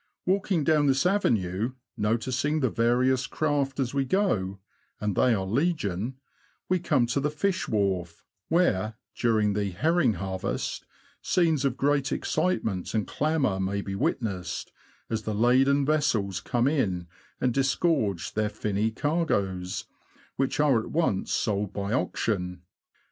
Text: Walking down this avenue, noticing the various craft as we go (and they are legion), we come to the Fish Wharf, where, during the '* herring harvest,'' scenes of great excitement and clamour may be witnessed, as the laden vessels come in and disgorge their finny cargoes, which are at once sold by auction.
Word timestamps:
Walking 0.25 0.63
down 0.63 0.87
this 0.87 1.05
avenue, 1.05 1.73
noticing 1.95 2.59
the 2.59 2.71
various 2.71 3.27
craft 3.27 3.79
as 3.79 3.93
we 3.93 4.03
go 4.03 4.57
(and 4.99 5.15
they 5.15 5.31
are 5.35 5.45
legion), 5.45 6.15
we 6.67 6.79
come 6.79 7.05
to 7.05 7.19
the 7.19 7.29
Fish 7.29 7.67
Wharf, 7.67 8.23
where, 8.47 8.95
during 9.15 9.53
the 9.53 9.69
'* 9.75 9.77
herring 9.77 10.13
harvest,'' 10.13 10.87
scenes 11.21 11.65
of 11.65 11.77
great 11.77 12.11
excitement 12.11 12.95
and 12.95 13.05
clamour 13.05 13.59
may 13.59 13.81
be 13.81 13.93
witnessed, 13.93 14.71
as 15.07 15.21
the 15.21 15.35
laden 15.35 15.85
vessels 15.85 16.39
come 16.41 16.67
in 16.67 17.05
and 17.39 17.53
disgorge 17.53 18.33
their 18.33 18.49
finny 18.49 18.89
cargoes, 18.89 19.85
which 20.35 20.59
are 20.59 20.79
at 20.79 20.89
once 20.89 21.31
sold 21.31 21.71
by 21.73 21.93
auction. 21.93 22.63